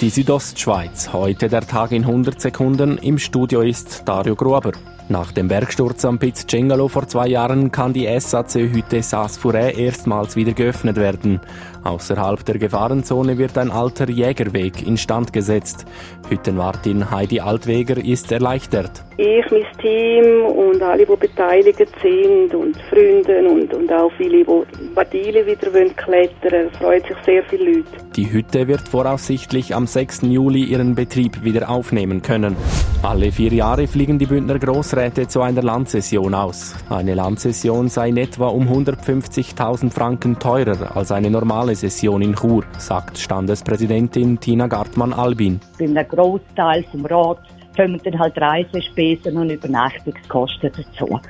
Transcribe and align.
Die 0.00 0.08
Südostschweiz, 0.08 1.12
heute 1.12 1.50
der 1.50 1.60
Tag 1.60 1.92
in 1.92 2.04
100 2.04 2.40
Sekunden. 2.40 2.96
Im 2.96 3.18
Studio 3.18 3.60
ist 3.60 4.08
Dario 4.08 4.34
Gruber. 4.34 4.72
Nach 5.10 5.30
dem 5.30 5.48
Bergsturz 5.48 6.06
am 6.06 6.18
Piz 6.18 6.46
Cengalo 6.46 6.88
vor 6.88 7.06
zwei 7.06 7.26
Jahren 7.26 7.70
kann 7.70 7.92
die 7.92 8.06
SAC-Hütte 8.06 9.02
Saas-Furet 9.02 9.76
erstmals 9.76 10.36
wieder 10.36 10.52
geöffnet 10.52 10.96
werden. 10.96 11.40
Außerhalb 11.84 12.42
der 12.46 12.56
Gefahrenzone 12.58 13.36
wird 13.36 13.58
ein 13.58 13.70
alter 13.70 14.08
Jägerweg 14.08 14.86
instand 14.86 15.34
gesetzt. 15.34 15.84
Hüttenwartin 16.30 17.10
Heidi 17.10 17.40
Altweger 17.40 18.02
ist 18.02 18.32
erleichtert. 18.32 19.04
Ich, 19.18 19.44
mein 19.50 19.66
Team 19.82 20.46
und 20.46 20.80
alle, 20.80 21.04
die 21.04 21.16
beteiligt 21.16 21.88
sind 22.00 22.54
und 22.54 22.76
Freunde 22.88 23.46
und, 23.50 23.74
und 23.74 23.92
auch 23.92 24.10
viele, 24.16 24.44
die 24.44 24.79
Badile 24.94 25.46
wieder 25.46 25.70
klettern 25.70 26.52
wollen, 26.52 26.70
freuen 26.72 27.02
sich 27.02 27.16
sehr 27.24 27.42
viele 27.44 27.72
Leute. 27.72 27.90
Die 28.16 28.32
Hütte 28.32 28.68
wird 28.68 28.88
voraussichtlich 28.88 29.74
am 29.74 29.86
6. 29.86 30.22
Juli 30.22 30.64
ihren 30.64 30.94
Betrieb 30.94 31.42
wieder 31.44 31.70
aufnehmen 31.70 32.22
können. 32.22 32.56
Alle 33.02 33.32
vier 33.32 33.52
Jahre 33.52 33.86
fliegen 33.86 34.18
die 34.18 34.26
Bündner 34.26 34.58
Großräte 34.58 35.26
zu 35.26 35.40
einer 35.40 35.62
Landsession 35.62 36.34
aus. 36.34 36.74
Eine 36.90 37.14
Landsession 37.14 37.88
sei 37.88 38.08
in 38.08 38.18
etwa 38.18 38.48
um 38.48 38.68
150.000 38.68 39.90
Franken 39.90 40.38
teurer 40.38 40.96
als 40.96 41.10
eine 41.10 41.30
normale 41.30 41.74
Session 41.74 42.20
in 42.20 42.34
Chur, 42.34 42.64
sagt 42.78 43.18
Standespräsidentin 43.18 44.38
Tina 44.38 44.66
Gartmann-Albin. 44.66 45.60
Bei 45.78 45.86
einem 45.86 46.06
Großteil 46.08 46.84
vom 46.90 47.06
Rat 47.06 47.38
kommen 47.76 48.00
dann 48.04 48.18
halt 48.18 48.36
Reisespesen 48.36 49.36
und 49.36 49.50
Übernachtungskosten 49.50 50.70
dazu. 50.76 51.20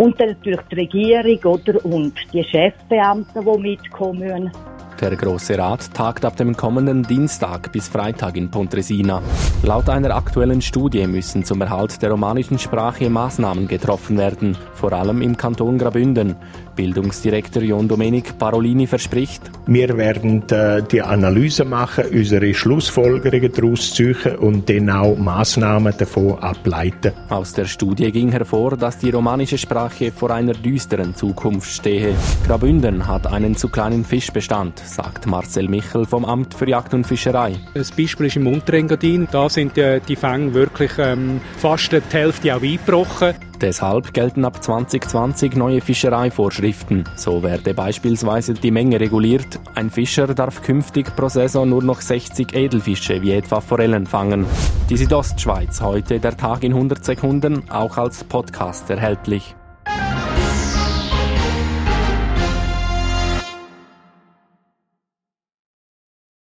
Und 0.00 0.18
dann 0.18 0.30
natürlich 0.30 0.60
die 0.70 0.76
Regierung 0.76 1.60
oder, 1.60 1.84
und 1.84 2.14
die 2.32 2.42
Chefbeamten, 2.42 3.44
die 3.44 3.60
mitkommen. 3.60 4.50
Der 4.98 5.14
Große 5.14 5.58
Rat 5.58 5.92
tagt 5.92 6.24
ab 6.24 6.38
dem 6.38 6.56
kommenden 6.56 7.02
Dienstag 7.02 7.70
bis 7.70 7.88
Freitag 7.88 8.38
in 8.38 8.50
Pontresina. 8.50 9.20
Laut 9.62 9.90
einer 9.90 10.16
aktuellen 10.16 10.62
Studie 10.62 11.06
müssen 11.06 11.44
zum 11.44 11.60
Erhalt 11.60 12.00
der 12.00 12.12
romanischen 12.12 12.58
Sprache 12.58 13.10
Maßnahmen 13.10 13.68
getroffen 13.68 14.16
werden, 14.16 14.56
vor 14.72 14.94
allem 14.94 15.20
im 15.20 15.36
Kanton 15.36 15.76
Grabünden. 15.76 16.34
Bildungsdirektor 16.76 17.62
John 17.62 17.86
Domenic 17.86 18.38
Parolini 18.38 18.86
verspricht, 18.86 19.50
wir 19.70 19.96
werden 19.96 20.42
äh, 20.50 20.82
die 20.82 21.00
Analyse 21.00 21.64
machen, 21.64 22.06
unsere 22.12 22.52
Schlussfolgerungen 22.52 23.52
daraus 23.52 23.94
ziehen 23.94 24.16
und 24.40 24.68
dann 24.68 24.90
auch 24.90 25.16
Maßnahmen 25.16 25.94
davon 25.96 26.40
ableiten. 26.40 27.12
Aus 27.28 27.52
der 27.52 27.66
Studie 27.66 28.10
ging 28.10 28.32
hervor, 28.32 28.76
dass 28.76 28.98
die 28.98 29.10
romanische 29.10 29.58
Sprache 29.58 30.10
vor 30.10 30.32
einer 30.32 30.54
düsteren 30.54 31.14
Zukunft 31.14 31.70
stehe. 31.70 32.16
Grabünden 32.48 33.06
hat 33.06 33.28
einen 33.28 33.54
zu 33.54 33.68
kleinen 33.68 34.04
Fischbestand, 34.04 34.80
sagt 34.80 35.28
Marcel 35.28 35.68
Michel 35.68 36.04
vom 36.04 36.24
Amt 36.24 36.52
für 36.54 36.68
Jagd 36.68 36.92
und 36.92 37.06
Fischerei. 37.06 37.54
Das 37.72 37.92
Beispiel 37.92 38.26
ist 38.26 38.36
im 38.36 38.48
Unterengadin. 38.48 39.28
Da 39.30 39.48
sind 39.48 39.78
äh, 39.78 40.00
die 40.00 40.16
Fänge 40.16 40.52
wirklich 40.52 40.90
ähm, 40.98 41.40
fast 41.58 41.92
die 41.92 42.00
Hälfte 42.10 42.56
auch 42.56 42.60
eingebrochen. 42.60 43.49
Deshalb 43.60 44.14
gelten 44.14 44.44
ab 44.44 44.62
2020 44.62 45.54
neue 45.54 45.80
Fischereivorschriften. 45.80 47.04
So 47.14 47.42
werde 47.42 47.74
beispielsweise 47.74 48.54
die 48.54 48.70
Menge 48.70 48.98
reguliert. 48.98 49.60
Ein 49.74 49.90
Fischer 49.90 50.28
darf 50.28 50.62
künftig 50.62 51.14
pro 51.14 51.28
Saison 51.28 51.68
nur 51.68 51.82
noch 51.82 52.00
60 52.00 52.54
Edelfische 52.54 53.20
wie 53.20 53.32
etwa 53.32 53.60
Forellen 53.60 54.06
fangen. 54.06 54.46
Die 54.88 54.96
Südostschweiz 54.96 55.80
heute 55.82 56.20
der 56.20 56.36
Tag 56.36 56.64
in 56.64 56.72
100 56.72 57.04
Sekunden, 57.04 57.68
auch 57.70 57.98
als 57.98 58.24
Podcast 58.24 58.88
erhältlich. 58.88 59.54